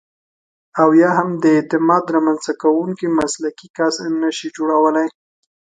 [0.81, 5.07] او یا هم د اعتماد رامنځته کوونکی مسلکي کس نشئ جوړولای.